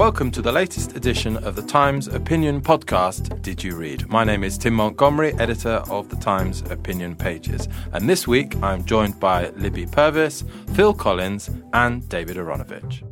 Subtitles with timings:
[0.00, 4.08] Welcome to the latest edition of the Times Opinion podcast, Did You Read?
[4.08, 7.68] My name is Tim Montgomerie, editor of the Times Opinion pages.
[7.92, 13.09] And this week I'm joined by Libby Purves, Phil Collins, and David Aaronovitch.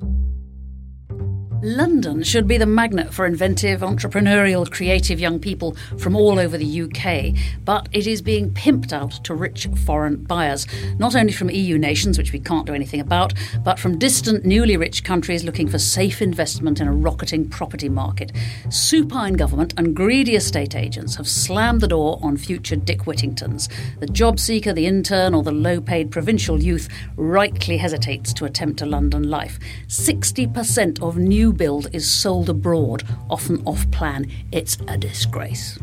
[1.63, 6.83] London should be the magnet for inventive, entrepreneurial, creative young people from all over the
[6.83, 11.77] UK, but it is being pimped out to rich foreign buyers, not only from EU
[11.77, 13.35] nations, which we can't do anything about,
[13.65, 18.31] but from distant, newly rich countries looking for safe investment in a rocketing property market.
[18.71, 23.69] Supine government and greedy estate agents have slammed the door on future Dick Whittingtons.
[23.99, 28.81] The job seeker, the intern, or the low paid provincial youth rightly hesitates to attempt
[28.81, 29.59] a London life.
[29.89, 34.31] 60% of new build is sold abroad, often off plan.
[34.53, 35.79] It's a disgrace.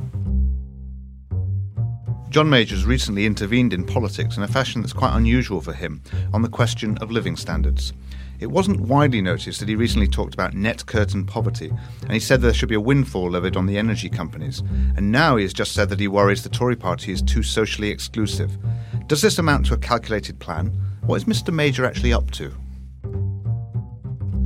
[2.29, 6.01] John Majors recently intervened in politics in a fashion that's quite unusual for him
[6.33, 7.93] on the question of living standards.
[8.39, 12.41] It wasn't widely noticed that he recently talked about net curtain poverty, and he said
[12.41, 14.61] there should be a windfall levied on the energy companies.
[14.97, 17.89] And now he has just said that he worries the Tory party is too socially
[17.89, 18.57] exclusive.
[19.07, 20.67] Does this amount to a calculated plan?
[21.05, 21.53] What is Mr.
[21.53, 22.53] Major actually up to?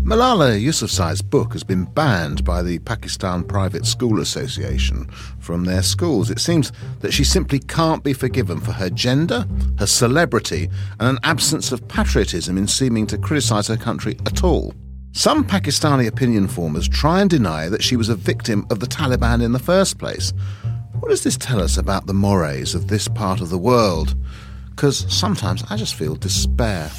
[0.10, 5.08] Malala Yousafzai's book has been banned by the Pakistan Private School Association
[5.40, 6.32] from their schools.
[6.32, 6.72] It seems
[7.02, 9.46] that she simply can't be forgiven for her gender,
[9.78, 10.68] her celebrity,
[11.00, 14.74] and an absence of patriotism in seeming to criticise her country at all.
[15.12, 19.44] Some Pakistani opinion formers try and deny that she was a victim of the Taliban
[19.44, 20.34] in the first place.
[21.02, 24.16] What does this tell us about the mores of this part of the world?
[24.72, 26.90] Because sometimes I just feel despair.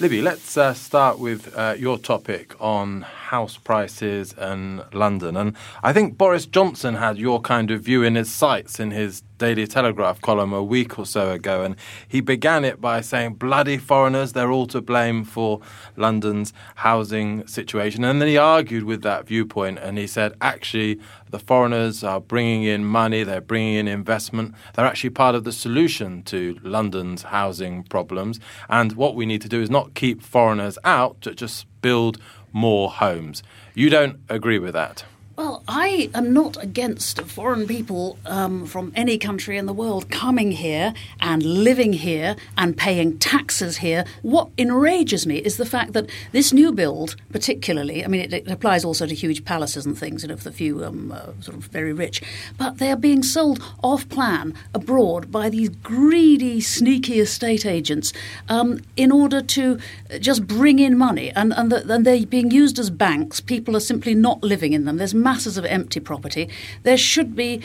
[0.00, 5.36] Libby, let's uh, start with uh, your topic on house prices and London.
[5.36, 9.22] And I think Boris Johnson had your kind of view in his sights in his
[9.38, 11.62] Daily Telegraph column a week or so ago.
[11.62, 11.76] And
[12.08, 15.60] he began it by saying, bloody foreigners, they're all to blame for
[15.96, 18.02] London's housing situation.
[18.02, 21.00] And then he argued with that viewpoint and he said, actually,
[21.32, 25.50] the foreigners are bringing in money, they're bringing in investment, they're actually part of the
[25.50, 28.38] solution to London's housing problems.
[28.68, 32.18] And what we need to do is not keep foreigners out, but just build
[32.52, 33.42] more homes.
[33.74, 35.04] You don't agree with that?
[35.34, 40.52] Well, I am not against foreign people um, from any country in the world coming
[40.52, 44.04] here and living here and paying taxes here.
[44.20, 48.50] What enrages me is the fact that this new build, particularly, I mean, it, it
[48.50, 51.56] applies also to huge palaces and things, you know, for the few um, uh, sort
[51.56, 52.20] of very rich,
[52.58, 58.12] but they are being sold off plan abroad by these greedy, sneaky estate agents
[58.50, 59.78] um, in order to
[60.20, 61.30] just bring in money.
[61.30, 63.40] And, and, the, and they're being used as banks.
[63.40, 64.98] People are simply not living in them.
[64.98, 66.48] There's masses of empty property.
[66.82, 67.62] There should be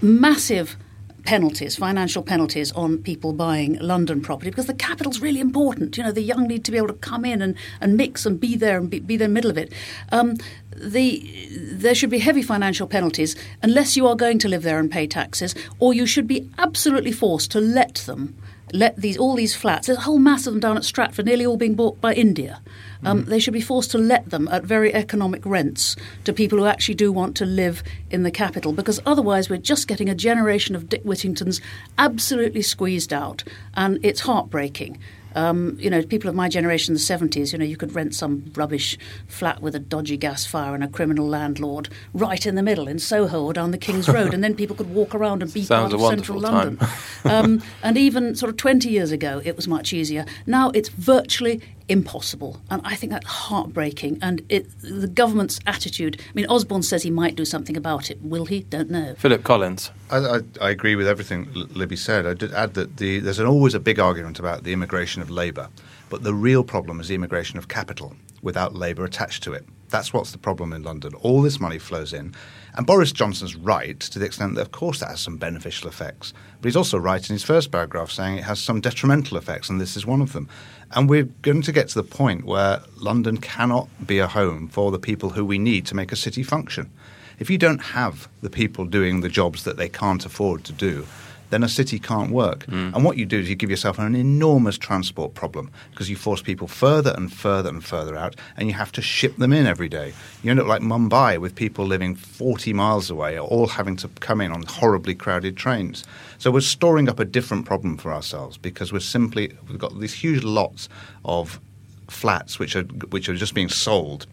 [0.00, 0.76] massive
[1.24, 5.96] penalties, financial penalties on people buying London property because the capital's really important.
[5.96, 8.40] You know, the young need to be able to come in and, and mix and
[8.40, 9.72] be there and be, be there in the middle of it.
[10.10, 10.36] Um,
[10.76, 14.90] the, there should be heavy financial penalties unless you are going to live there and
[14.90, 18.36] pay taxes, or you should be absolutely forced to let them
[18.72, 19.86] let these all these flats.
[19.86, 22.62] There's a whole mass of them down at Stratford, nearly all being bought by India.
[23.04, 23.26] Um, mm.
[23.26, 26.94] They should be forced to let them at very economic rents to people who actually
[26.94, 30.88] do want to live in the capital, because otherwise we're just getting a generation of
[30.88, 31.60] Dick Whittingtons
[31.98, 33.44] absolutely squeezed out,
[33.74, 34.98] and it's heartbreaking.
[35.34, 38.14] Um, you know, people of my generation, in the 70s, you know, you could rent
[38.14, 42.62] some rubbish flat with a dodgy gas fire and a criminal landlord right in the
[42.62, 45.52] middle in Soho or down the King's Road, and then people could walk around and
[45.52, 46.78] be Sounds part of central London.
[47.24, 50.26] um, and even sort of 20 years ago, it was much easier.
[50.46, 52.60] Now it's virtually impossible.
[52.70, 54.18] And I think that's heartbreaking.
[54.22, 58.20] And it, the government's attitude I mean, Osborne says he might do something about it.
[58.22, 58.62] Will he?
[58.62, 59.14] Don't know.
[59.18, 59.90] Philip Collins.
[60.10, 62.26] I, I, I agree with everything Libby said.
[62.26, 65.30] I did add that the, there's an, always a big argument about the immigration of
[65.30, 65.68] labour,
[66.08, 69.64] but the real problem is the immigration of capital without labour attached to it.
[69.88, 71.14] That's what's the problem in London.
[71.16, 72.34] All this money flows in.
[72.74, 76.32] And Boris Johnson's right to the extent that, of course, that has some beneficial effects.
[76.60, 79.78] But he's also right in his first paragraph saying it has some detrimental effects, and
[79.78, 80.48] this is one of them.
[80.94, 84.90] And we're going to get to the point where London cannot be a home for
[84.90, 86.90] the people who we need to make a city function.
[87.38, 91.06] If you don't have the people doing the jobs that they can't afford to do,
[91.52, 92.64] then a city can't work.
[92.66, 92.94] Mm.
[92.94, 96.40] And what you do is you give yourself an enormous transport problem because you force
[96.40, 99.88] people further and further and further out, and you have to ship them in every
[99.88, 100.14] day.
[100.42, 104.40] You end up like Mumbai with people living 40 miles away, all having to come
[104.40, 106.04] in on horribly crowded trains.
[106.38, 110.14] So we're storing up a different problem for ourselves because we're simply we've got these
[110.14, 110.88] huge lots
[111.26, 111.60] of
[112.08, 114.26] flats which are which are just being sold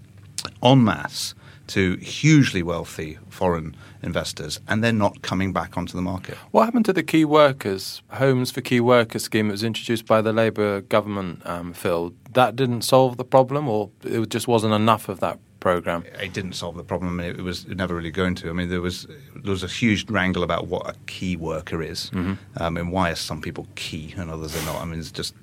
[0.64, 1.34] en masse
[1.70, 6.36] to hugely wealthy foreign investors, and they're not coming back onto the market.
[6.52, 10.22] What happened to the key workers, homes for key workers scheme that was introduced by
[10.22, 12.14] the Labour government, um, Phil?
[12.34, 16.04] That didn't solve the problem, or it just wasn't enough of that programme?
[16.22, 18.50] It didn't solve the problem, and it was never really going to.
[18.50, 22.12] I mean, there was there was a huge wrangle about what a key worker is,
[22.58, 24.82] um, and why are some people key and others are not.
[24.82, 25.34] I mean, it's just,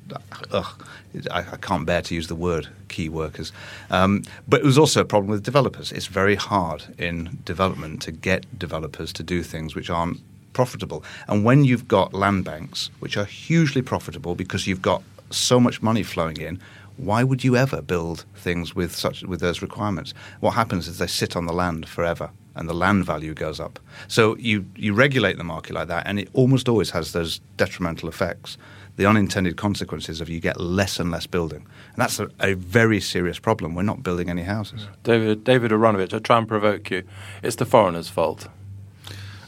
[0.53, 0.87] ugh,
[1.31, 3.53] I, I can't bear to use the word key workers.
[3.91, 5.93] Um, but it was also a problem with developers.
[5.93, 10.21] It's very hard in development to get developers to do things which aren't
[10.53, 11.05] profitable.
[11.29, 15.83] And when you've got land banks, which are hugely profitable because you've got so much
[15.83, 16.61] money flowing in,
[16.96, 20.14] why would you ever build things with such with those requirements?
[20.40, 23.78] What happens is they sit on the land forever and the land value goes up.
[24.08, 28.08] So you, you regulate the market like that and it almost always has those detrimental
[28.08, 28.56] effects.
[28.96, 31.58] The unintended consequences of you get less and less building.
[31.58, 33.75] And that's a, a very serious problem.
[33.75, 34.88] We're not building any houses.
[35.02, 37.02] David, David Aaronovitch, I try and provoke you.
[37.43, 38.48] It's the foreigners' fault.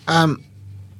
[0.07, 0.45] Um,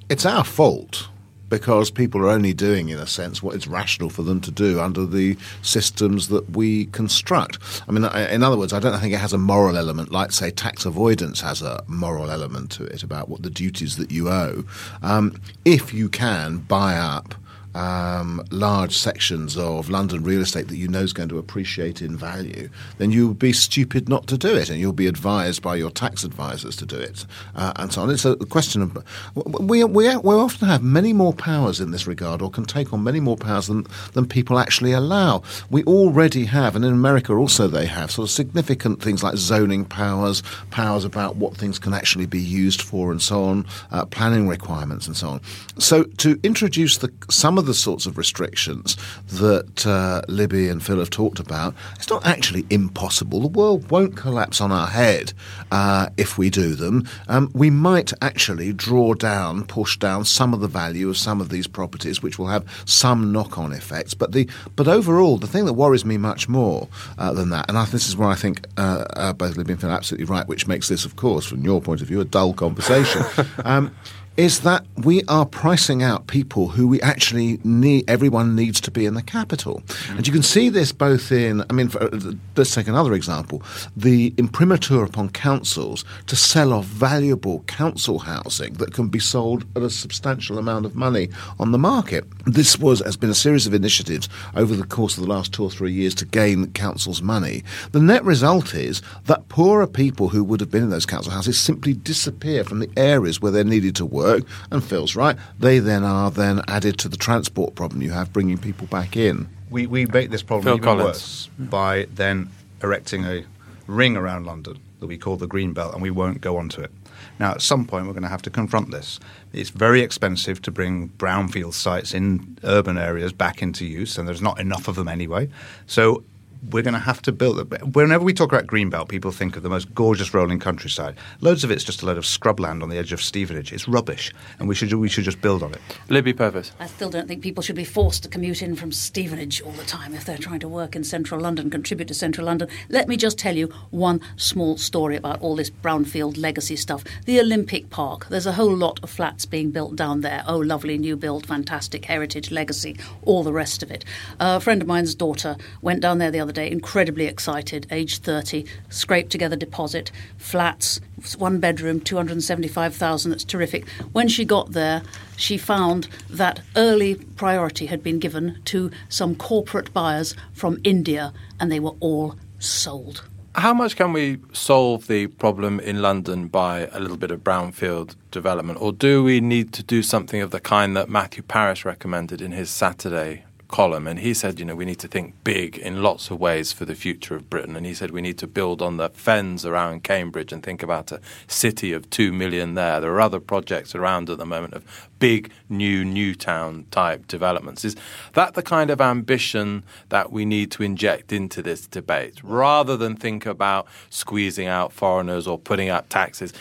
[0.09, 1.09] it's our fault
[1.49, 4.81] because people are only doing, in a sense, what is rational for them to do
[4.81, 7.59] under the systems that we construct.
[7.89, 10.51] I mean, in other words, I don't think it has a moral element, like, say,
[10.51, 14.65] tax avoidance has a moral element to it about what the duties that you owe.
[15.03, 17.35] Um, if you can buy up
[17.79, 22.17] um, large sections of London real estate that you know is going to appreciate in
[22.17, 25.77] value, then you would be stupid not to do it, and you'll be advised by
[25.77, 28.11] your tax advisors to do it, uh, and so on.
[28.11, 28.99] It's a question of
[29.35, 33.05] we, we we often have many more powers in this regard, or can take on
[33.05, 35.43] many more powers than than people actually allow.
[35.71, 39.85] We already have, and in America also they have sort of significant things like zoning
[39.85, 40.43] powers,
[40.73, 45.07] powers about what things can actually be used for, and so on, uh, planning requirements,
[45.07, 45.41] and so on.
[45.79, 48.97] So to introduce the some of the sorts of restrictions
[49.29, 53.41] that uh, Libby and Phil have talked about, it's not actually impossible.
[53.43, 55.35] The world won't collapse on our head
[55.71, 57.07] uh, if we do them.
[57.29, 61.51] Um, we might actually draw down, push down some of the value of some of
[61.51, 64.15] these properties, which will have some knock-on effects.
[64.15, 66.89] But the but overall, the thing that worries me much more
[67.19, 69.81] uh, than that, and I, this is where I think uh, uh, both Libby and
[69.81, 72.25] Phil are absolutely right, which makes this, of course, from your point of view, a
[72.25, 73.23] dull conversation.
[73.65, 73.95] um,
[74.39, 79.05] is that we are pricing out people who we actually need, everyone needs to be
[79.05, 79.83] in the capital.
[79.87, 80.17] Mm.
[80.19, 82.09] And you can see this both in, I mean, for,
[82.57, 83.63] let's take another example
[83.97, 89.83] the imprimatur upon councils to sell off valuable council housing that can be sold at
[89.83, 92.25] a substantial amount of money on the market.
[92.47, 95.65] This was, has been a series of initiatives over the course of the last two
[95.65, 97.65] or three years to gain councils' money.
[97.91, 101.59] The net result is that poorer people who would have been in those council houses
[101.59, 104.28] simply disappear from the areas where they're needed to work.
[104.71, 108.59] And Phil's right; they then are then added to the transport problem you have, bringing
[108.59, 109.49] people back in.
[109.71, 111.07] We, we make this problem Phil even Collins.
[111.07, 112.51] worse by then
[112.83, 113.45] erecting a
[113.87, 116.91] ring around London that we call the Green Belt, and we won't go onto it.
[117.39, 119.21] Now, at some point, we're going to have to confront this.
[119.53, 124.43] It's very expensive to bring brownfield sites in urban areas back into use, and there's
[124.43, 125.49] not enough of them anyway.
[125.87, 126.25] So,
[126.71, 127.95] we're going to have to build it.
[127.95, 131.17] Whenever we talk about Greenbelt, people think of the most gorgeous rolling countryside.
[131.41, 133.73] Loads of it's just a load of scrubland on the edge of Stevenage.
[133.73, 135.81] It's rubbish, and we should we should just build on it.
[136.09, 136.73] Libby Purves.
[136.79, 139.85] I still don't think people should be forced to commute in from Stevenage all the
[139.85, 142.69] time if they're trying to work in central London, contribute to central London.
[142.89, 147.05] Let me just tell you one small story about all this brownfield legacy stuff.
[147.25, 148.29] The Olympic Park.
[148.29, 150.45] There's a whole lot of flats being built down there.
[150.47, 154.05] Oh, lovely new build, fantastic heritage, legacy, all the rest of it.
[154.41, 158.19] Uh, a friend of mine's daughter went down there the other day, incredibly excited, age
[158.19, 161.01] 30, scraped together deposit, flats,
[161.37, 163.89] one bedroom, 275,000, that's terrific.
[164.13, 165.03] When she got there,
[165.37, 171.71] she found that early priority had been given to some corporate buyers from India, and
[171.71, 173.25] they were all sold.
[173.55, 178.15] How much can we solve the problem in London by a little bit of brownfield
[178.31, 182.41] development, or do we need to do something of the kind that Matthew Parris recommended
[182.41, 186.03] in his Saturday column, and he said, you know, we need to think big in
[186.03, 187.77] lots of ways for the future of Britain.
[187.77, 191.13] And he said we need to build on the fens around Cambridge and think about
[191.13, 193.01] a city of two million there.
[193.01, 197.85] There are other projects around at the moment of big new new town type developments.
[197.85, 197.97] Is
[198.33, 203.17] that the kind of ambition that we need to inject into this debate, rather than
[203.17, 206.53] think about squeezing out foreigners or putting up taxes?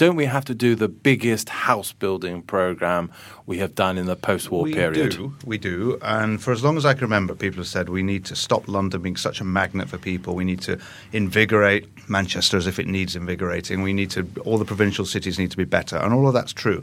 [0.00, 3.12] Don't we have to do the biggest house building program
[3.44, 4.96] we have done in the post war period?
[4.96, 5.98] We do, we do.
[6.00, 8.66] And for as long as I can remember, people have said we need to stop
[8.66, 10.34] London being such a magnet for people.
[10.34, 10.80] We need to
[11.12, 13.82] invigorate Manchester as if it needs invigorating.
[13.82, 15.96] We need to, all the provincial cities need to be better.
[15.96, 16.82] And all of that's true.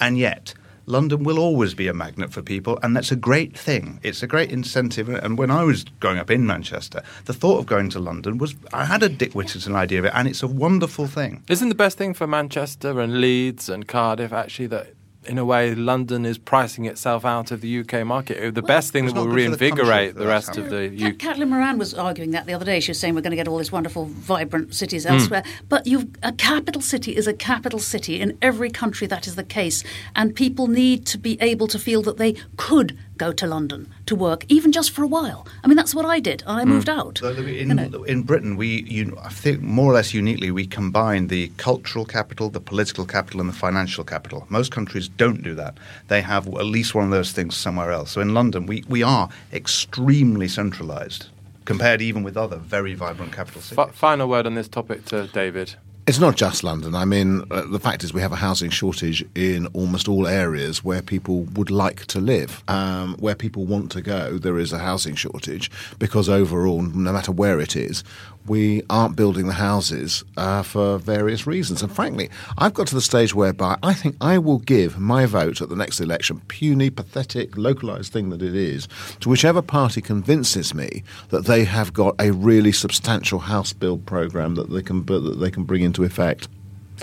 [0.00, 0.52] And yet,
[0.86, 3.98] London will always be a magnet for people, and that's a great thing.
[4.04, 5.08] It's a great incentive.
[5.08, 8.54] And when I was growing up in Manchester, the thought of going to London was
[8.72, 11.42] I had a Dick Whittington idea of it, and it's a wonderful thing.
[11.48, 14.94] Isn't the best thing for Manchester and Leeds and Cardiff actually that
[15.28, 18.54] in a way, London is pricing itself out of the UK market.
[18.54, 21.14] The well, best thing that will reinvigorate the, the rest of the UK.
[21.14, 22.80] Caitlin Moran was arguing that the other day.
[22.80, 25.14] She was saying we're going to get all these wonderful, vibrant cities hmm.
[25.14, 25.42] elsewhere.
[25.42, 25.68] Mm.
[25.68, 25.86] But
[26.22, 28.20] a capital city is a capital city.
[28.20, 29.84] In every country, that is the case.
[30.14, 34.14] And people need to be able to feel that they could go to London to
[34.14, 35.46] work, even just for a while.
[35.62, 36.42] I mean, that's what I did.
[36.46, 36.68] I mm.
[36.68, 37.20] moved out.
[37.22, 38.04] in, you know.
[38.04, 42.48] in Britain, we, you, I think more or less uniquely, we combine the cultural capital,
[42.50, 44.46] the political capital, and the financial capital.
[44.48, 45.78] Most countries don't do that.
[46.08, 48.10] They have at least one of those things somewhere else.
[48.12, 51.28] So in London, we, we are extremely centralised
[51.64, 53.78] compared even with other very vibrant capital cities.
[53.78, 55.74] F- final word on this topic to David.
[56.06, 56.94] It's not just London.
[56.94, 60.84] I mean, uh, the fact is, we have a housing shortage in almost all areas
[60.84, 64.38] where people would like to live, um, where people want to go.
[64.38, 68.04] There is a housing shortage because overall, no matter where it is,
[68.48, 71.82] we aren't building the houses uh, for various reasons.
[71.82, 75.60] And frankly, I've got to the stage whereby I think I will give my vote
[75.60, 78.88] at the next election, puny, pathetic, localised thing that it is,
[79.20, 84.54] to whichever party convinces me that they have got a really substantial house build programme
[84.54, 86.48] that they can that they can bring into effect.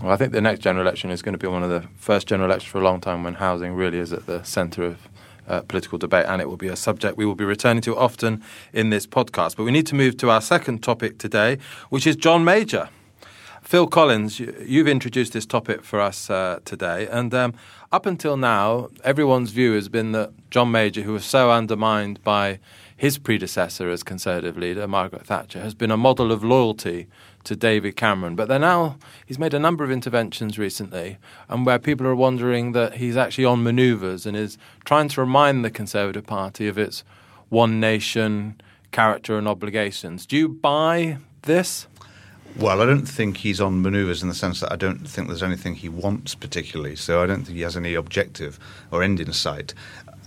[0.01, 2.27] Well, I think the next general election is going to be one of the first
[2.27, 4.97] general elections for a long time when housing really is at the centre of
[5.47, 8.43] uh, political debate, and it will be a subject we will be returning to often
[8.71, 9.55] in this podcast.
[9.55, 11.57] But we need to move to our second topic today,
[11.89, 12.89] which is John Major.
[13.62, 17.53] Phil Collins, you've introduced this topic for us uh, today, and um,
[17.93, 22.59] up until now, everyone's view has been that John Major, who was so undermined by
[22.95, 27.07] his predecessor as Conservative leader, Margaret Thatcher, has been a model of loyalty
[27.45, 28.35] to David Cameron.
[28.35, 31.17] But then now he's made a number of interventions recently,
[31.50, 35.63] and where people are wondering that he's actually on manoeuvres and is trying to remind
[35.63, 37.03] the Conservative Party of its
[37.50, 38.59] one nation
[38.91, 40.25] character and obligations.
[40.25, 41.88] Do you buy this?
[42.55, 45.41] Well, I don't think he's on manoeuvres in the sense that I don't think there's
[45.41, 46.95] anything he wants particularly.
[46.95, 48.59] So I don't think he has any objective
[48.91, 49.73] or end in sight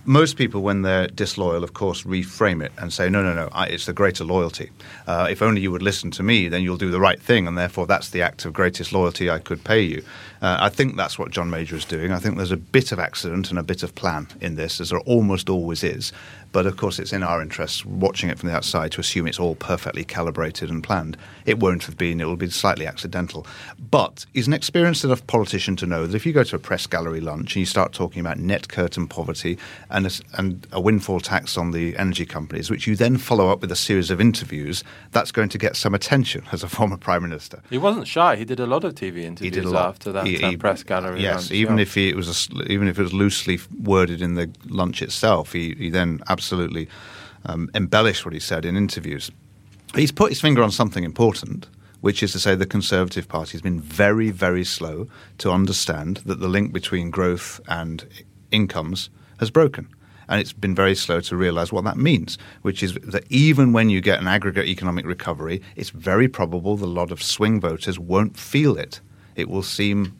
[0.07, 3.67] most people, when they're disloyal, of course, reframe it and say, no, no, no, I,
[3.67, 4.71] it's the greater loyalty.
[5.05, 7.57] Uh, if only you would listen to me, then you'll do the right thing, and
[7.57, 10.03] therefore that's the act of greatest loyalty I could pay you.
[10.41, 12.13] Uh, I think that's what John Major is doing.
[12.13, 14.91] I think there's a bit of accident and a bit of plan in this, as
[14.91, 16.13] there almost always is.
[16.51, 19.39] But of course, it's in our interest, watching it from the outside, to assume it's
[19.39, 21.17] all perfectly calibrated and planned.
[21.45, 23.45] It won't have been, it will be slightly accidental.
[23.91, 26.87] But he's an experienced enough politician to know that if you go to a press
[26.87, 29.57] gallery lunch and you start talking about net curtain poverty
[29.89, 33.61] and a, and a windfall tax on the energy companies, which you then follow up
[33.61, 37.23] with a series of interviews, that's going to get some attention as a former Prime
[37.23, 37.61] Minister.
[37.69, 38.35] He wasn't shy.
[38.35, 41.35] He did a lot of TV interviews after that he, uh, he, press gallery yes,
[41.35, 41.51] lunch.
[41.51, 45.01] even if he, it was a, even if it was loosely worded in the lunch
[45.01, 46.87] itself, he, he then absolutely
[47.45, 49.31] um, embellished what he said in interviews.
[49.95, 51.67] He's put his finger on something important,
[52.01, 55.07] which is to say the Conservative Party has been very, very slow
[55.39, 58.05] to understand that the link between growth and
[58.51, 59.87] incomes has broken.
[60.29, 63.89] And it's been very slow to realize what that means, which is that even when
[63.89, 67.97] you get an aggregate economic recovery, it's very probable that a lot of swing voters
[67.97, 69.01] won't feel it.
[69.35, 70.13] It will seem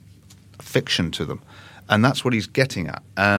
[0.60, 1.42] fiction to them.
[1.88, 3.02] And that's what he's getting at.
[3.16, 3.38] And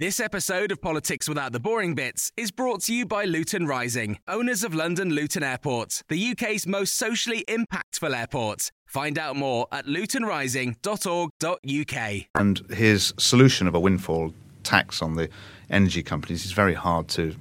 [0.00, 4.18] This episode of Politics Without the Boring Bits is brought to you by Luton Rising,
[4.26, 8.70] owners of London Luton Airport, the UK's most socially impactful airport.
[8.86, 12.26] Find out more at lutonrising.org.uk.
[12.34, 15.28] and his solution of a windfall tax on the
[15.68, 17.34] energy companies is very hard to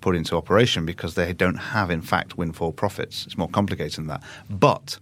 [0.00, 3.24] put into operation because they don't have, in fact, windfall profits.
[3.24, 4.24] It's more complicated than that.
[4.50, 4.98] But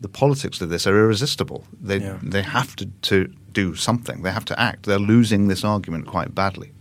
[0.00, 1.66] the politics of this are irresistible.
[1.78, 2.18] They Yeah.
[2.22, 4.22] they have to, to do something.
[4.22, 4.86] They have to act.
[4.86, 6.72] They're losing this argument quite badly.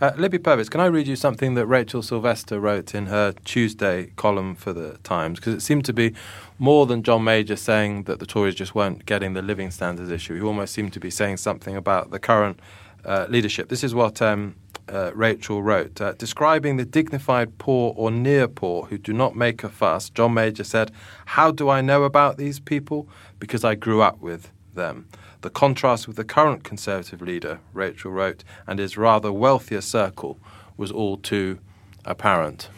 [0.00, 4.12] Uh, Libby Purves, can I read you something that Rachel Sylvester wrote in her Tuesday
[4.16, 5.38] column for the Times?
[5.38, 6.14] Because it seemed to be
[6.58, 10.34] more than John Major saying that the Tories just weren't getting the living standards issue.
[10.34, 12.60] He almost seemed to be saying something about the current
[13.04, 13.68] uh, leadership.
[13.68, 14.56] This is what um,
[14.88, 16.00] uh, Rachel wrote.
[16.00, 20.34] Uh, describing the dignified poor or near poor who do not make a fuss, John
[20.34, 20.90] Major said,
[21.26, 23.08] How do I know about these people?
[23.38, 25.08] Because I grew up with them.
[25.42, 30.38] The contrast with the current Conservative leader, Rachel wrote, and his rather wealthier circle
[30.76, 31.58] was all too
[32.04, 32.68] apparent.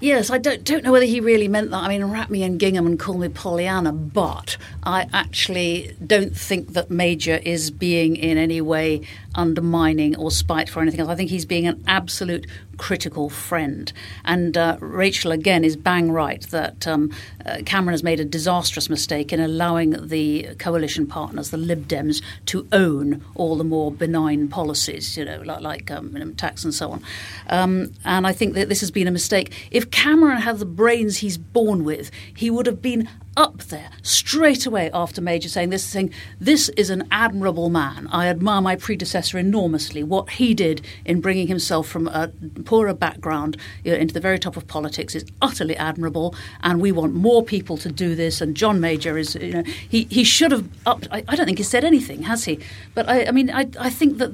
[0.00, 1.84] Yes, I don't, don't know whether he really meant that.
[1.84, 6.72] I mean, wrap me in gingham and call me Pollyanna, but I actually don't think
[6.72, 9.02] that Major is being in any way
[9.34, 11.10] undermining or spiteful or anything else.
[11.10, 12.46] I think he's being an absolute
[12.78, 13.92] critical friend.
[14.24, 17.10] And uh, Rachel, again, is bang right that um,
[17.44, 22.22] uh, Cameron has made a disastrous mistake in allowing the coalition partners, the Lib Dems,
[22.46, 26.92] to own all the more benign policies, you know, like, like um, tax and so
[26.92, 27.02] on.
[27.48, 29.52] Um, and I think that this has been a mistake.
[29.70, 34.66] If Cameron had the brains he's born with, he would have been up there straight
[34.66, 38.08] away after Major saying this, saying, This is an admirable man.
[38.12, 40.02] I admire my predecessor enormously.
[40.02, 42.28] What he did in bringing himself from a
[42.64, 46.92] poorer background you know, into the very top of politics is utterly admirable, and we
[46.92, 48.40] want more people to do this.
[48.40, 51.08] And John Major is, you know, he, he should have upped.
[51.10, 52.60] I, I don't think he said anything, has he?
[52.94, 54.32] But I, I mean, I, I think that,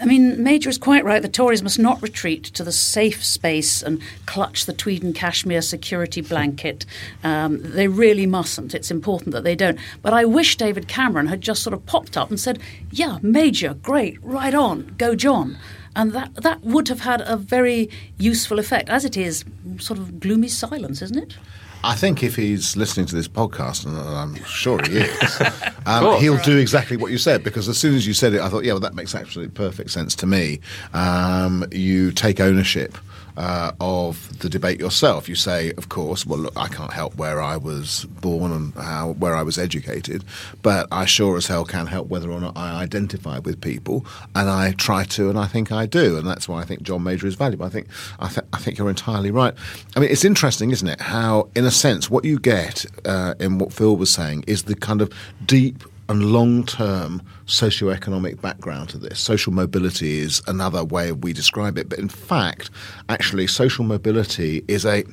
[0.00, 1.22] I mean, Major is quite right.
[1.22, 5.62] The Tories must not retreat to the safe space and clutch the Tweed and cashmere
[5.62, 6.86] security blanket.
[7.24, 8.74] Um, they really mustn't.
[8.74, 9.78] It's important that they don't.
[10.02, 12.58] But I wish David Cameron had just sort of popped up and said,
[12.90, 15.56] "Yeah, Major, great, right on, go, John."
[15.96, 17.88] And that that would have had a very
[18.18, 18.90] useful effect.
[18.90, 19.44] As it is,
[19.78, 21.36] sort of gloomy silence, isn't it?
[21.82, 25.42] I think if he's listening to this podcast, and I'm sure he is,
[25.86, 27.42] um, he'll do exactly what you said.
[27.42, 29.90] Because as soon as you said it, I thought, yeah, well, that makes absolutely perfect
[29.90, 30.60] sense to me.
[30.92, 32.98] Um, you take ownership.
[33.36, 37.40] Uh, of the debate yourself, you say, of course, well, look, I can't help where
[37.40, 40.24] I was born and how where I was educated,
[40.62, 44.50] but I sure as hell can help whether or not I identify with people, and
[44.50, 47.26] I try to, and I think I do, and that's why I think John Major
[47.26, 47.66] is valuable.
[47.66, 47.86] I think
[48.18, 49.54] I, th- I think you're entirely right.
[49.96, 51.00] I mean, it's interesting, isn't it?
[51.00, 54.74] How, in a sense, what you get uh, in what Phil was saying is the
[54.74, 55.12] kind of
[55.46, 59.20] deep and long term socioeconomic background to this.
[59.20, 62.68] Social mobility is another way we describe it, but in fact,
[63.08, 65.04] actually, social mobility is a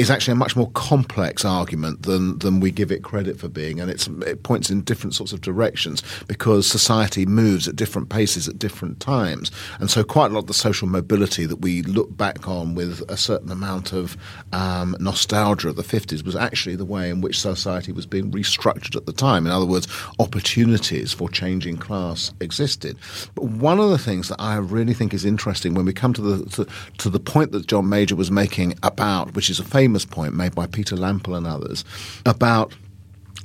[0.00, 3.80] is actually a much more complex argument than, than we give it credit for being,
[3.80, 8.58] and it points in different sorts of directions because society moves at different paces at
[8.58, 12.48] different times, and so quite a lot of the social mobility that we look back
[12.48, 14.16] on with a certain amount of
[14.52, 18.96] um, nostalgia of the 50s was actually the way in which society was being restructured
[18.96, 19.46] at the time.
[19.46, 19.86] In other words,
[20.18, 22.96] opportunities for changing class existed.
[23.34, 26.22] But one of the things that I really think is interesting when we come to
[26.22, 26.66] the to,
[26.98, 30.54] to the point that John Major was making about, which is a famous point made
[30.54, 31.84] by Peter Lampl and others,
[32.26, 32.72] about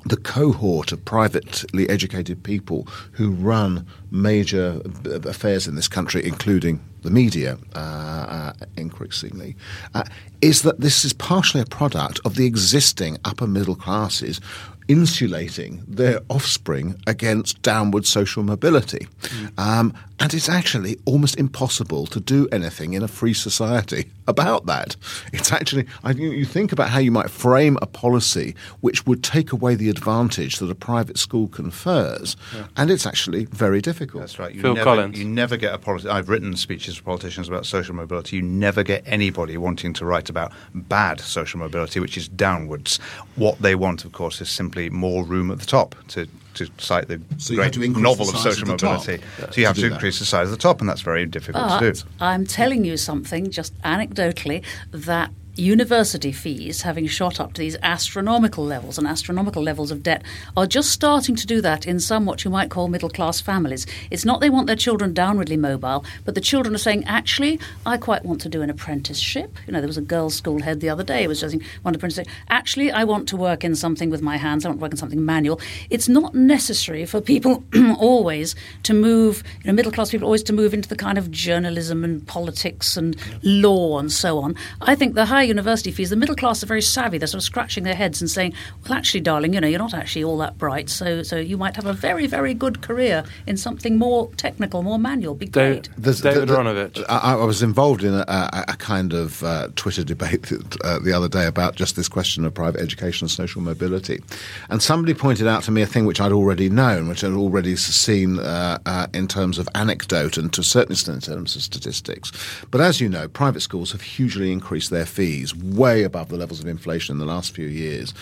[0.06, 7.10] the cohort of privately educated people who run major affairs in this country, including the
[7.10, 9.56] media, uh, uh, increasingly,
[9.96, 10.04] uh,
[10.42, 14.40] is that this is partially a product of the existing upper middle classes
[14.88, 19.08] insulating their offspring against downward social mobility.
[19.22, 19.60] Mm.
[19.60, 24.96] Um, and it's actually almost impossible to do anything in a free society about that.
[25.34, 29.52] It's actually, I, you think about how you might frame a policy which would take
[29.52, 32.68] away the advantage that a private school confers, yeah.
[32.78, 34.22] and it's actually very difficult.
[34.22, 34.54] That's right.
[34.54, 35.20] You Phil never, Collins.
[35.20, 36.08] You never get a policy.
[36.08, 38.38] I've written speeches for politicians about social mobility.
[38.38, 42.98] You never get anybody wanting to write about bad social mobility, which is downwards.
[43.36, 47.08] What they want, of course, is simply more room at the top to to cite
[47.08, 49.22] the so great novel of social of mobility.
[49.38, 51.68] So you have to, to increase the size of the top, and that's very difficult
[51.68, 52.02] but to do.
[52.20, 58.64] I'm telling you something, just anecdotally, that university fees having shot up to these astronomical
[58.64, 60.24] levels and astronomical levels of debt
[60.58, 63.86] are just starting to do that in some what you might call middle class families.
[64.12, 67.98] It's not they want their children downwardly mobile, but the children are saying, actually, I
[67.98, 69.58] quite want to do an apprenticeship.
[69.66, 71.96] You know, there was a girls' school head the other day who was just one
[71.96, 74.92] apprentice actually, I want to work in something with my hands, I want to work
[74.92, 75.60] in something manual.
[75.90, 77.64] It's not necessary for people
[77.98, 81.32] always to move, you know, middle class people always to move into the kind of
[81.32, 84.56] journalism and politics and law and so on.
[84.82, 87.18] I think the high university fees, the middle class are very savvy.
[87.18, 88.54] They're sort of scratching their heads and saying,
[88.84, 90.90] "Well, actually, darling, you know, you're not actually all that bright.
[90.90, 95.00] So, so you might have a very, very good career in something more technical, more
[95.00, 95.36] manual.
[95.36, 97.04] Be great." There's, David Aaronovitch.
[97.10, 100.52] I, I, was involved in a, a, a kind of uh, Twitter debate
[100.84, 104.22] uh, the other day about just this question of private education and social mobility,
[104.70, 107.76] and somebody pointed out to me a thing which I'd already known, which I'd already
[107.76, 111.62] seen uh, uh, in terms of anecdote and to a certain extent in terms of
[111.62, 112.32] statistics.
[112.72, 116.38] But as you know, private schools have hugely increased their fees fees way above the
[116.38, 118.14] levels of inflation in the last few years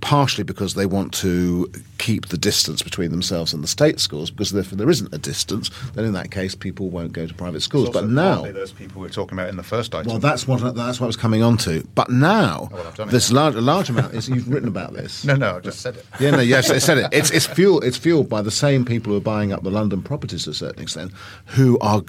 [0.00, 1.70] partially because they want to
[2.02, 4.30] keep the distance between themselves and the state schools.
[4.30, 7.60] Because if there isn't a distance, then in that case, people won't go to private
[7.62, 7.90] schools.
[7.90, 10.10] But now, those people we're talking about in the first item.
[10.10, 11.86] Well, that's what that's what I was coming on to.
[11.94, 15.24] But now, oh, well, this large, large amount is you've written about this.
[15.32, 16.04] No, no, I just said it.
[16.20, 17.06] Yeah, no, yes, I said it.
[17.12, 20.02] It's it's fueled it's fueled by the same people who are buying up the London
[20.02, 21.12] properties to a certain extent,
[21.46, 22.02] who are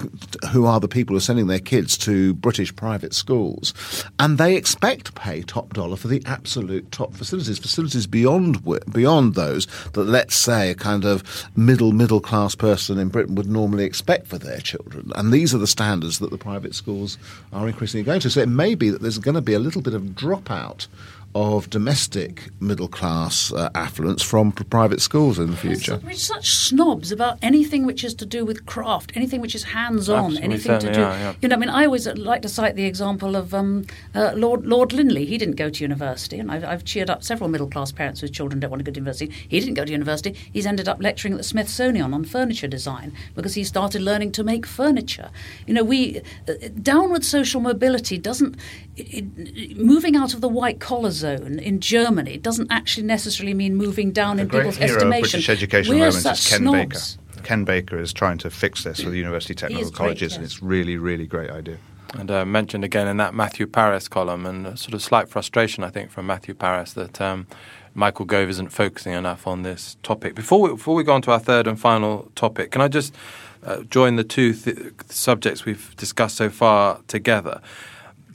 [0.50, 3.72] who are the people who are sending their kids to British private schools,
[4.18, 8.92] and they expect to pay top dollar for the absolute top facilities, facilities beyond beyond
[9.04, 11.22] beyond those that let's say a kind of
[11.56, 15.12] middle middle class person in Britain would normally expect for their children.
[15.16, 17.18] And these are the standards that the private schools
[17.52, 18.30] are increasingly going to.
[18.30, 20.86] So it may be that there's going to be a little bit of dropout
[21.34, 26.00] of domestic middle class uh, affluence from private schools in the future.
[26.04, 30.08] We're such snobs about anything which is to do with craft, anything which is hands
[30.08, 31.02] on, anything to do.
[31.02, 31.34] Are, yeah.
[31.40, 34.66] You know, I mean, I always like to cite the example of um, uh, Lord
[34.66, 35.24] Lord Linley.
[35.26, 38.30] He didn't go to university, and I've, I've cheered up several middle class parents whose
[38.30, 39.32] children don't want to go to university.
[39.48, 40.36] He didn't go to university.
[40.52, 44.44] He's ended up lecturing at the Smithsonian on furniture design because he started learning to
[44.44, 45.30] make furniture.
[45.66, 48.56] You know, we uh, downward social mobility doesn't
[48.96, 53.74] it, it, moving out of the white collar zone in Germany doesn't actually necessarily mean
[53.74, 55.24] moving down the in people's hero estimation.
[55.24, 57.16] Of British education We're at the moment is Ken snobs.
[57.16, 57.42] Baker.
[57.42, 60.36] Ken Baker is trying to fix this with the university technical colleges, great, yes.
[60.36, 61.78] and it's really, really great idea.
[62.18, 65.84] And uh, mentioned again in that Matthew Parris column, and a sort of slight frustration,
[65.84, 67.46] I think, from Matthew Parris that um,
[67.92, 70.34] Michael Gove isn't focusing enough on this topic.
[70.34, 73.14] Before we, before we go on to our third and final topic, can I just
[73.62, 77.60] uh, join the two th- subjects we've discussed so far together?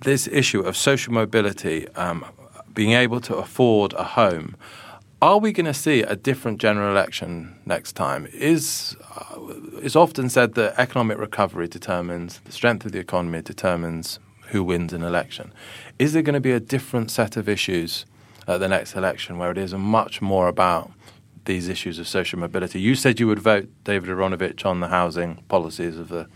[0.02, 2.26] this issue of social mobility, um,
[2.74, 4.56] being able to afford a home,
[5.22, 8.28] are we going to see a different general election next time?
[8.32, 9.38] Is uh,
[9.82, 14.94] it's often said that economic recovery determines the strength of the economy determines who wins
[14.94, 15.54] an election.
[16.00, 18.06] Is there going to be a different set of issues
[18.48, 20.92] at the next election where it is much more about
[21.46, 22.80] these issues of social mobility?
[22.80, 26.28] You said you would vote David Aaronovitch on the housing policies of the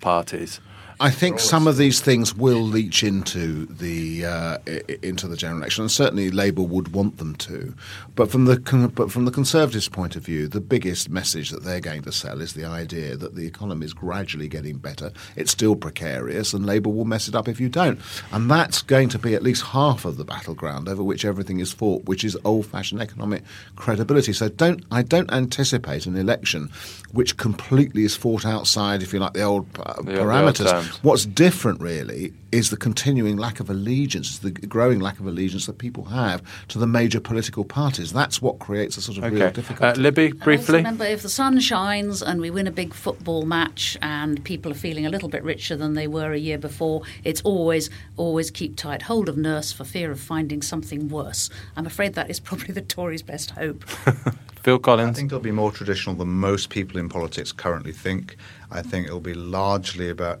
[0.00, 0.60] parties.
[1.00, 4.58] I think some of these things will leach into the uh,
[5.00, 7.72] into the general election, and certainly Labour would want them to.
[8.16, 11.62] But from the con- but from the Conservatives' point of view, the biggest message that
[11.62, 15.12] they're going to sell is the idea that the economy is gradually getting better.
[15.36, 18.00] It's still precarious, and Labour will mess it up if you don't.
[18.32, 21.72] And that's going to be at least half of the battleground over which everything is
[21.72, 23.44] fought, which is old-fashioned economic
[23.76, 24.32] credibility.
[24.32, 26.70] So don't I don't anticipate an election
[27.12, 30.74] which completely is fought outside, if you like, the old uh, The- parameters.
[30.74, 30.87] old.
[31.02, 35.78] What's different, really, is the continuing lack of allegiance, the growing lack of allegiance that
[35.78, 38.12] people have to the major political parties.
[38.12, 39.46] That's what creates a sort of real Okay.
[39.46, 40.00] Uh, difficulty.
[40.00, 40.76] Libby, briefly.
[40.76, 44.76] remember, if the sun shines and we win a big football match and people are
[44.76, 48.76] feeling a little bit richer than they were a year before, it's always, always keep
[48.76, 51.50] tight hold of nurse for fear of finding something worse.
[51.76, 53.84] I'm afraid that is probably the Tories' best hope.
[54.68, 58.36] Phil I think it'll be more traditional than most people in politics currently think.
[58.70, 60.40] I think it'll be largely about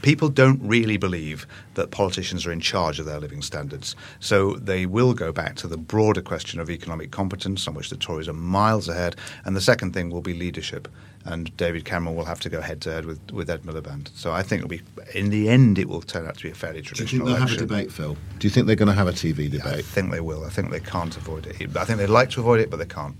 [0.00, 3.94] people don't really believe that politicians are in charge of their living standards.
[4.20, 7.96] So they will go back to the broader question of economic competence, on which the
[7.96, 9.16] Tories are miles ahead.
[9.44, 10.88] And the second thing will be leadership.
[11.24, 14.08] And David Cameron will have to go head to head with, with Ed Miliband.
[14.14, 14.80] So I think it'll be,
[15.14, 17.06] in the end, it will turn out to be a fairly traditional.
[17.06, 18.16] Do you traditional think they'll have a debate, Phil?
[18.38, 19.66] Do you think they're going to have a TV debate?
[19.66, 20.44] I think they will.
[20.44, 21.76] I think they can't avoid it.
[21.76, 23.14] I think they'd like to avoid it, but they can't.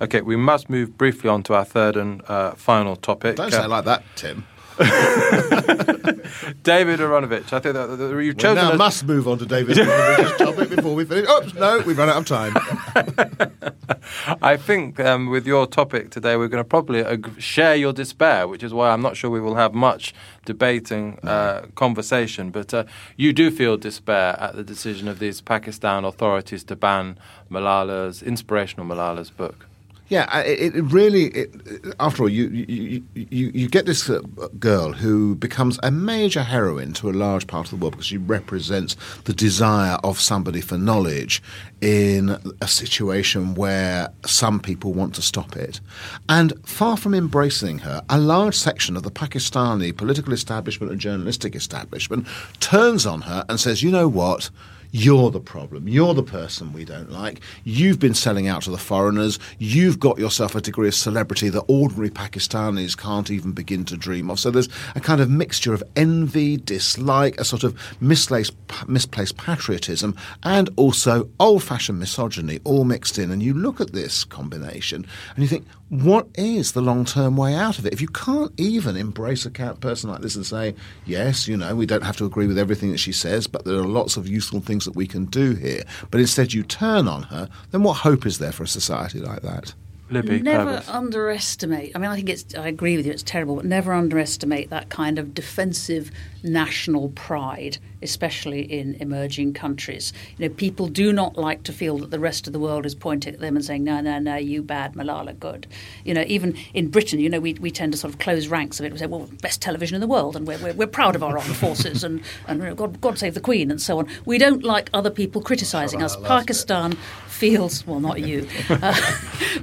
[0.00, 3.36] Okay, we must move briefly on to our third and uh, final topic.
[3.36, 4.46] Don't Uh, say it like that, Tim.
[6.62, 7.52] David Aaronovitch.
[7.52, 8.56] I think that, that you've We chosen.
[8.56, 11.28] now a- must move on to David Aaronovitch's topic before we finish.
[11.28, 12.54] Oops, no, we've run out of time.
[14.42, 18.46] I think um, with your topic today, we're going to probably ag- share your despair,
[18.48, 22.50] which is why I'm not sure we will have much debating uh, conversation.
[22.50, 22.84] But uh,
[23.16, 28.86] you do feel despair at the decision of these Pakistan authorities to ban Malala's inspirational
[28.86, 29.66] Malala's book.
[30.08, 31.26] Yeah, it, it really.
[31.26, 31.54] It,
[31.98, 34.20] after all, you you, you you get this uh,
[34.58, 38.16] girl who becomes a major heroine to a large part of the world because she
[38.16, 41.42] represents the desire of somebody for knowledge
[41.80, 45.80] in a situation where some people want to stop it,
[46.28, 51.56] and far from embracing her, a large section of the Pakistani political establishment and journalistic
[51.56, 52.28] establishment
[52.60, 54.50] turns on her and says, "You know what."
[54.90, 55.88] You're the problem.
[55.88, 57.40] You're the person we don't like.
[57.64, 59.38] You've been selling out to the foreigners.
[59.58, 64.30] You've got yourself a degree of celebrity that ordinary Pakistanis can't even begin to dream
[64.30, 64.40] of.
[64.40, 68.54] So there's a kind of mixture of envy, dislike, a sort of misplaced,
[68.86, 73.30] misplaced patriotism, and also old fashioned misogyny all mixed in.
[73.30, 77.54] And you look at this combination and you think, what is the long term way
[77.54, 77.92] out of it?
[77.92, 81.76] If you can't even embrace a cat person like this and say, yes, you know,
[81.76, 84.26] we don't have to agree with everything that she says, but there are lots of
[84.26, 87.98] useful things that we can do here, but instead you turn on her, then what
[87.98, 89.74] hope is there for a society like that?
[90.08, 90.88] Libby, Never Purves.
[90.88, 91.92] underestimate.
[91.94, 92.54] I mean, I think it's.
[92.54, 93.12] I agree with you.
[93.12, 96.12] It's terrible, but never underestimate that kind of defensive
[96.44, 100.12] national pride, especially in emerging countries.
[100.38, 102.94] You know, people do not like to feel that the rest of the world is
[102.94, 105.66] pointing at them and saying, "No, no, no, you bad, Malala good."
[106.04, 108.78] You know, even in Britain, you know, we, we tend to sort of close ranks
[108.78, 108.92] a bit.
[108.92, 111.36] We say, "Well, best television in the world," and we're we're, we're proud of our
[111.36, 114.06] armed forces, and and you know, God, God save the Queen, and so on.
[114.24, 116.16] We don't like other people criticising us.
[116.16, 116.96] Pakistan
[117.36, 118.46] feels well, not you.
[118.68, 118.94] Uh,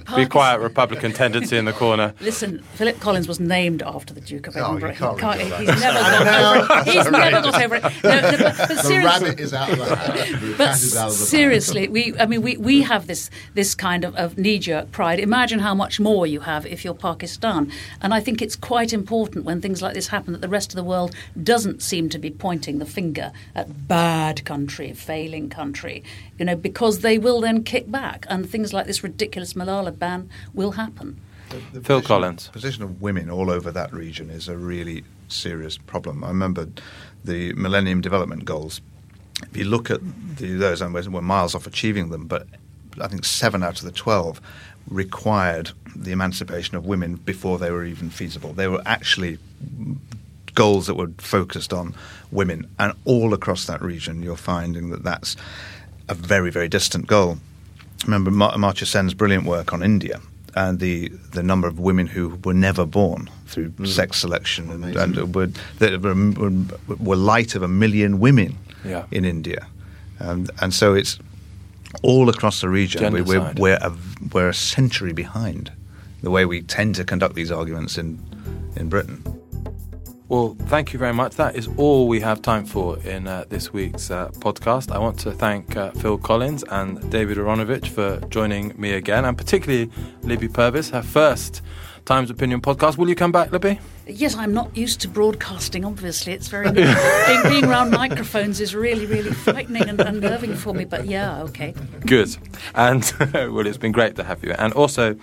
[0.16, 2.14] Be quiet, Republican tendency in the corner.
[2.20, 5.16] Listen, Philip Collins was named after the Duke of Oh, you Edinburgh.
[5.18, 5.94] can't He can't- really he's that.
[5.94, 6.94] never got over it.
[6.94, 7.84] He's never got over it.
[8.04, 10.58] No, no, but, but The seriously, rabbit is out of the hat.
[10.58, 11.28] But cat is out of the bag.
[11.28, 15.20] seriously, we I mean we, we have this this kind of, of knee jerk pride.
[15.20, 17.72] Imagine how much more you have if you're Pakistan.
[18.02, 20.76] And I think it's quite important when things like this happen that the rest of
[20.76, 26.04] the world doesn't seem to be pointing the finger at bad country, failing country,
[26.40, 30.30] you know, because they will then kick back and things like this ridiculous Malala ban
[30.54, 31.20] will happen.
[31.50, 32.48] The Phil position- Collins.
[32.50, 36.24] position of women all over that region is a really serious problem.
[36.24, 36.68] I remember
[37.24, 38.82] the Millennium Development Goals.
[39.44, 40.00] If you look at
[40.38, 42.48] the, those, and we're, we're miles off achieving them, but
[43.00, 44.40] I think seven out of the 12
[44.90, 48.54] required the emancipation of women before they were even feasible.
[48.54, 49.38] They were actually
[50.56, 51.96] goals that were focused on
[52.32, 52.68] women.
[52.80, 55.36] And all across that region, you're finding that that's
[56.10, 57.38] a very, very distant goal.
[58.06, 60.20] Remember Mar- Amartya Sen's brilliant work on India
[60.56, 65.36] and the, the number of women who were never born through sex selection and, and
[65.36, 65.48] were,
[65.80, 69.06] that were, were, were light of a million women Yeah.
[69.12, 69.68] in India.
[70.20, 71.18] Um, and so it's
[72.04, 73.12] all across the region.
[73.14, 73.94] We- We're, we're, a,
[74.32, 75.72] we're a century behind
[76.22, 78.20] the way we tend to conduct these arguments in,
[78.76, 79.24] in Britain.
[80.34, 81.36] Well, thank you very much.
[81.36, 84.92] That is all we have time for in uh, this week's uh, podcast.
[84.92, 89.38] I want to thank uh, Phil Collins and David Aaronovitch for joining me again, and
[89.38, 89.92] particularly
[90.24, 91.62] Libby Purves, her first
[92.06, 92.98] Times Opinion podcast.
[92.98, 93.80] Will you come back, Libby?
[94.08, 95.86] Yes, I'm not used to broadcasting.
[95.86, 96.96] Obviously, it's very being,
[97.44, 100.84] being around microphones is really, really frightening and unnerving for me.
[100.84, 101.76] But yeah, okay.
[102.08, 102.36] Good.
[102.74, 104.54] And well, it's been great to have you.
[104.54, 105.16] And also,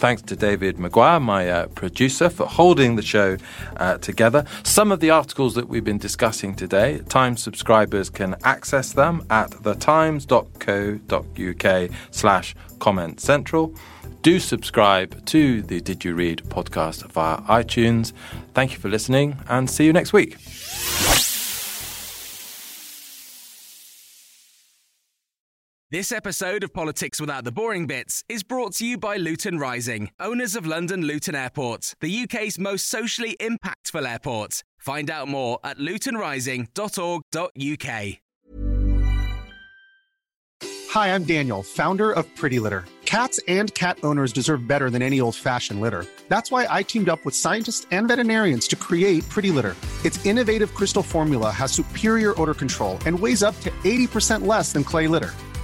[0.00, 3.36] Thanks to David Maguire, my uh, producer, for holding the show
[3.76, 4.46] uh, together.
[4.62, 9.50] Some of the articles that we've been discussing today, Times subscribers can access them at
[9.50, 13.74] thetimes.co.uk slash comment central.
[14.22, 18.14] Do subscribe to the Did You Read podcast via iTunes.
[18.54, 20.38] Thank you for listening and see you next week.
[25.92, 30.12] This episode of Politics Without the Boring Bits is brought to you by Luton Rising,
[30.20, 34.62] owners of London Luton Airport, the UK's most socially impactful airport.
[34.78, 38.18] Find out more at lutonrising.org.uk.
[40.92, 42.84] Hi, I'm Daniel, founder of Pretty Litter.
[43.04, 46.06] Cats and cat owners deserve better than any old fashioned litter.
[46.28, 49.74] That's why I teamed up with scientists and veterinarians to create Pretty Litter.
[50.04, 54.84] Its innovative crystal formula has superior odor control and weighs up to 80% less than
[54.84, 55.34] clay litter.